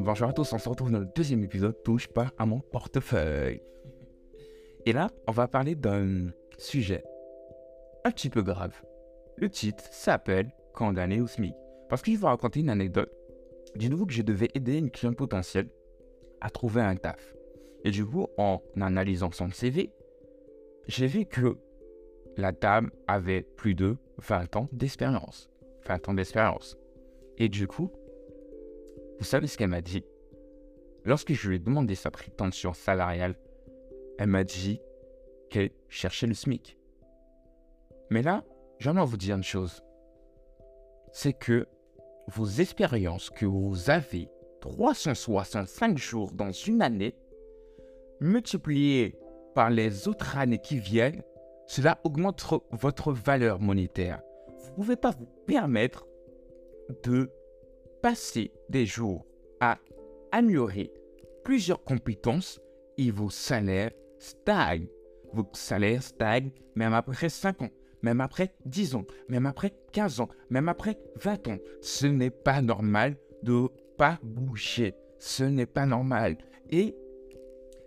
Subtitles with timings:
[0.00, 3.62] bonjour à tous, on se retrouve dans le deuxième épisode Touche pas à mon portefeuille.
[4.86, 7.04] Et là, on va parler d'un sujet
[8.04, 8.74] un petit peu grave.
[9.36, 11.54] Le titre s'appelle Condamné au SMIC.
[11.88, 13.12] Parce que je vais vous raconter une anecdote.
[13.76, 15.68] Du nouveau que je devais aider une cliente potentielle
[16.40, 17.34] à trouver un taf.
[17.84, 19.92] Et du coup, en analysant son CV,
[20.86, 21.58] j'ai vu que
[22.36, 25.49] la dame avait plus de 20 ans d'expérience.
[25.90, 26.78] 20 ans d'expérience.
[27.36, 27.90] Et du coup,
[29.18, 30.04] vous savez ce qu'elle m'a dit?
[31.04, 33.34] Lorsque je lui ai demandé sa prétention salariale,
[34.18, 34.80] elle m'a dit
[35.50, 36.78] qu'elle cherchait le SMIC.
[38.10, 38.44] Mais là,
[38.78, 39.82] j'aimerais vous dire une chose.
[41.12, 41.66] C'est que
[42.28, 44.28] vos expériences que vous avez
[44.60, 47.16] 365 jours dans une année,
[48.20, 49.18] multipliées
[49.56, 51.22] par les autres années qui viennent,
[51.66, 54.22] cela augmente votre valeur monétaire.
[54.60, 56.06] Vous ne pouvez pas vous permettre
[57.02, 57.30] de
[58.02, 59.26] passer des jours
[59.60, 59.78] à
[60.32, 60.92] améliorer
[61.44, 62.60] plusieurs compétences
[62.98, 64.88] et vos salaires stagnent.
[65.32, 67.70] Vos salaires stagnent même après 5 ans,
[68.02, 71.58] même après 10 ans, même après 15 ans, même après 20 ans.
[71.80, 74.94] Ce n'est pas normal de pas bouger.
[75.18, 76.36] Ce n'est pas normal.
[76.70, 76.96] Et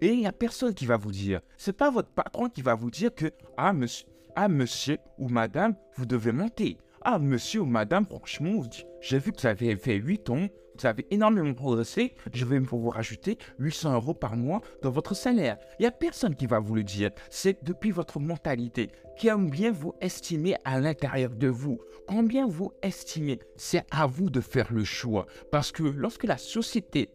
[0.00, 1.40] et il n'y a personne qui va vous dire.
[1.56, 4.06] C'est pas votre patron qui va vous dire que ah monsieur,
[4.36, 6.78] ah monsieur ou madame, vous devez monter.
[7.02, 8.62] Ah, monsieur ou madame, franchement,
[9.00, 12.88] j'ai vu que vous avez fait 8 ans, vous avez énormément progressé, je vais vous
[12.88, 15.58] rajouter 800 euros par mois dans votre salaire.
[15.78, 17.10] Il n'y a personne qui va vous le dire.
[17.30, 18.90] C'est depuis votre mentalité.
[19.20, 21.78] Combien vous estimez à l'intérieur de vous?
[22.08, 23.38] Combien vous estimez?
[23.56, 25.26] C'est à vous de faire le choix.
[25.52, 27.10] Parce que lorsque la société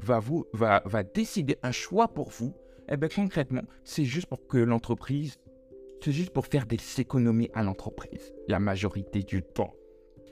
[0.00, 2.54] va, vous, va, va décider un choix pour vous,
[2.88, 5.38] eh bien concrètement, c'est juste pour que l'entreprise
[6.00, 9.74] c'est juste pour faire des économies à l'entreprise, la majorité du temps.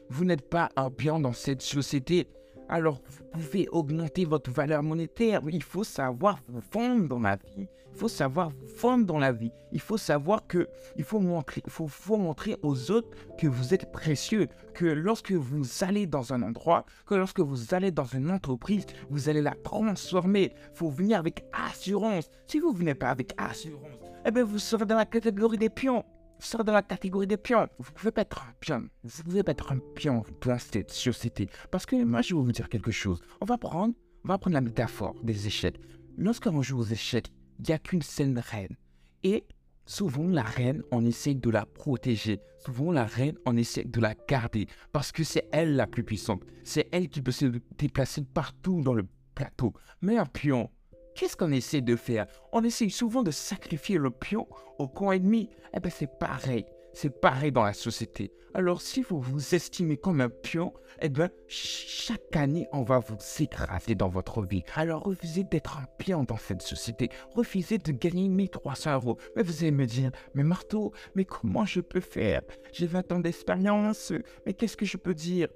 [0.09, 2.29] Vous n'êtes pas un pion dans cette société,
[2.69, 5.41] alors vous pouvez augmenter votre valeur monétaire.
[5.51, 7.69] Il faut savoir vous vendre dans la vie.
[7.93, 9.53] Il faut savoir vous vendre dans la vie.
[9.73, 13.09] Il faut savoir que il faut montrer, faut, faut montrer aux autres
[13.39, 17.91] que vous êtes précieux, que lorsque vous allez dans un endroit, que lorsque vous allez
[17.91, 20.53] dans une entreprise, vous allez la transformer.
[20.73, 22.29] Il faut venir avec assurance.
[22.47, 23.97] Si vous ne venez pas avec assurance,
[24.29, 26.05] eh bien, vous serez dans la catégorie des pions.
[26.41, 27.69] Vous serez dans la catégorie des pions.
[27.79, 28.89] Vous pouvez pas être un pion.
[29.05, 31.49] Vous pouvez pas être un pion dans cette société.
[31.71, 33.21] Parce que moi, je vais vous dire quelque chose.
[33.41, 33.95] On va prendre,
[34.25, 35.81] on va prendre la métaphore des échecs.
[36.19, 38.77] Lorsqu'on joue aux échecs, il n'y a qu'une seule reine.
[39.23, 39.45] Et
[39.87, 42.41] souvent, la reine, on essaie de la protéger.
[42.65, 44.67] Souvent, la reine, on essaie de la garder.
[44.91, 46.43] Parce que c'est elle la plus puissante.
[46.65, 47.47] C'est elle qui peut se
[47.79, 49.07] déplacer partout dans le
[49.37, 49.73] plateau.
[50.03, 50.69] Mais un pion,
[51.17, 52.27] Qu'est-ce qu'on essaie de faire?
[52.53, 54.47] On essaie souvent de sacrifier le pion
[54.79, 55.49] au camp ennemi.
[55.73, 56.67] Eh bien, c'est pareil.
[56.93, 58.33] C'est pareil dans la société.
[58.53, 63.17] Alors, si vous vous estimez comme un pion, eh bien, chaque année, on va vous
[63.39, 64.63] écraser dans votre vie.
[64.75, 67.09] Alors, refusez d'être un pion dans cette société.
[67.35, 69.17] Refusez de gagner 1300 euros.
[69.37, 72.43] Mais vous allez me dire, mais Marteau, mais comment je peux faire?
[72.73, 74.13] J'ai 20 ans d'expérience.
[74.45, 75.49] Mais qu'est-ce que je peux dire?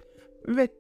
[0.49, 0.73] Mais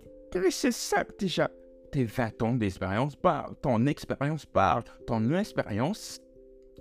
[0.50, 1.50] c'est simple déjà
[1.90, 6.20] tes 20 ans d'expérience parlent, ton expérience parle, ton expérience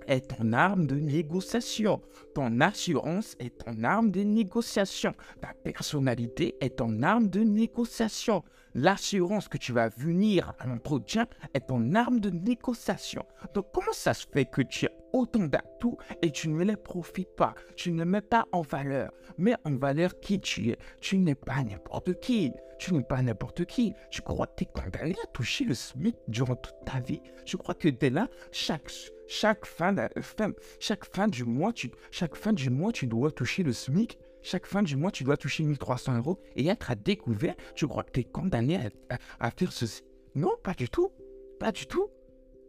[0.06, 2.00] est ton arme de négociation.
[2.34, 5.14] Ton assurance est ton arme de négociation.
[5.40, 8.42] Ta personnalité est ton arme de négociation.
[8.74, 13.24] L'assurance que tu vas venir à l'entretien est ton arme de négociation.
[13.54, 17.34] Donc comment ça se fait que tu as autant d'atouts et tu ne les profites
[17.36, 17.54] pas?
[17.76, 19.10] Tu ne mets pas en valeur.
[19.38, 20.78] Mets en valeur qui tu es.
[21.00, 22.52] Tu n'es pas n'importe qui.
[22.78, 23.92] Tu n'es pas n'importe qui.
[24.10, 27.20] Tu crois que tu es condamné à toucher le SMIC durant toute ta vie?
[27.44, 29.92] Je crois que dès là, chaque fin
[31.26, 34.18] du mois, tu dois toucher le SMIC?
[34.42, 37.54] Chaque fin du mois, tu dois toucher 1300 euros et être à découvert.
[37.74, 38.78] Tu crois que tu es condamné
[39.38, 40.02] à faire ceci?
[40.34, 41.10] Non, pas du tout.
[41.58, 42.08] Pas du tout.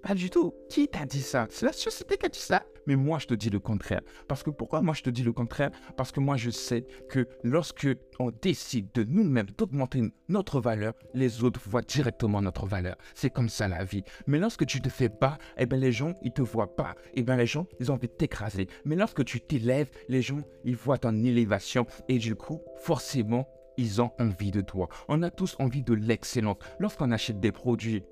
[0.02, 0.54] Pas du tout.
[0.70, 1.48] Qui t'a dit ça?
[1.50, 2.64] C'est la société qui a dit ça.
[2.88, 4.02] Mais moi, je te dis le contraire.
[4.28, 5.70] Parce que pourquoi moi, je te dis le contraire?
[5.96, 7.88] Parce que moi, je sais que lorsque
[8.20, 12.96] on décide de nous-mêmes d'augmenter notre valeur, les autres voient directement notre valeur.
[13.14, 14.04] C'est comme ça la vie.
[14.26, 16.96] Mais lorsque tu te fais pas, eh bien, les gens, ils te voient pas.
[17.14, 18.68] Eh bien, les gens, ils ont envie de t'écraser.
[18.86, 21.86] Mais lorsque tu t'élèves, les gens, ils voient ton élévation.
[22.08, 23.48] Et du coup, forcément,
[23.78, 24.90] ils ont envie de toi.
[25.08, 26.58] On a tous envie de l'excellence.
[26.80, 28.04] Lorsqu'on achète des produits,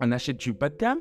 [0.00, 1.00] on achète du bas de gamme,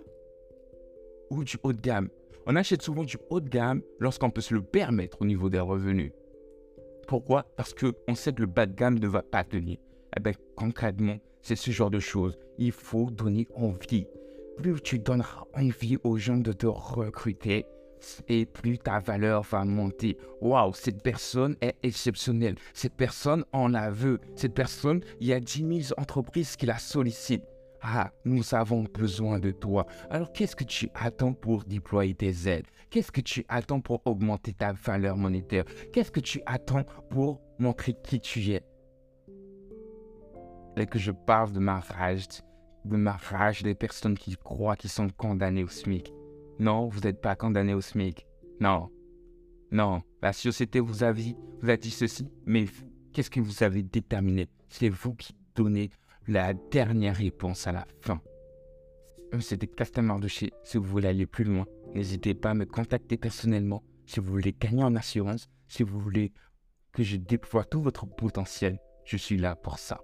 [1.43, 2.09] du haut de gamme.
[2.47, 5.59] On achète souvent du haut de gamme lorsqu'on peut se le permettre au niveau des
[5.59, 6.11] revenus.
[7.07, 7.43] Pourquoi?
[7.55, 9.77] Parce qu'on sait que le bas de gamme ne va pas tenir.
[10.17, 12.37] Eh bien, concrètement, c'est ce genre de choses.
[12.57, 14.07] Il faut donner envie.
[14.57, 17.65] Plus tu donneras envie aux gens de te recruter,
[18.27, 20.17] et plus ta valeur va monter.
[20.41, 22.55] Waouh, cette personne est exceptionnelle.
[22.73, 24.19] Cette personne en la veut.
[24.35, 27.43] Cette personne, il y a 10 000 entreprises qui la sollicitent.
[27.81, 29.85] Ah, nous avons besoin de toi.
[30.09, 32.67] Alors, qu'est-ce que tu attends pour déployer tes aides?
[32.89, 35.65] Qu'est-ce que tu attends pour augmenter ta valeur monétaire?
[35.91, 38.63] Qu'est-ce que tu attends pour montrer qui tu es?
[40.77, 42.25] Et que je parle de ma rage,
[42.85, 46.11] de ma rage des personnes qui croient qu'ils sont condamnées au SMIC.
[46.59, 48.25] Non, vous n'êtes pas condamné au SMIC.
[48.59, 48.89] Non.
[49.71, 50.01] Non.
[50.21, 52.65] La société vous a dit, vous a dit ceci, mais
[53.13, 54.47] qu'est-ce que vous avez déterminé?
[54.69, 55.89] C'est vous qui donnez
[56.27, 58.21] la dernière réponse à la fin.
[59.33, 59.69] Euh, c'était
[60.27, 60.51] chez.
[60.63, 63.83] Si vous voulez aller plus loin, n'hésitez pas à me contacter personnellement.
[64.05, 66.31] Si vous voulez gagner en assurance, si vous voulez
[66.93, 70.01] que je déploie tout votre potentiel, je suis là pour ça.